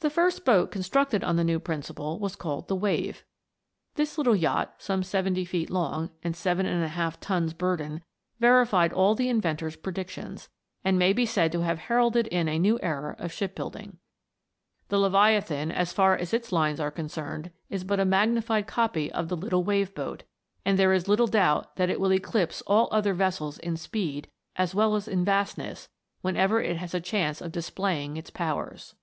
[0.00, 3.22] The first boat constructed on the new principle was called the Wave.
[3.94, 8.02] This little yacht, some seventy feet long, and seven and a half tons burden,
[8.40, 10.48] verified all the inventor's predictions,
[10.82, 13.98] and may be said to have heralded in a new era of ship building.
[14.88, 19.28] The Leviathan, as far as its lines are concerned, is but a magnified copy of
[19.28, 20.24] the little Wave boat;
[20.64, 24.74] and there is little doubt that it will eclipse all other vessels in speed, as
[24.74, 25.88] well as in vastness,
[26.22, 28.96] whenever it has a chance of displaying its powers.